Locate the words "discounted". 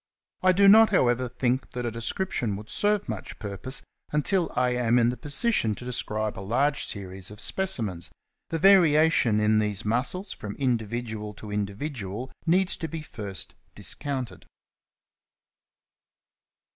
13.75-14.47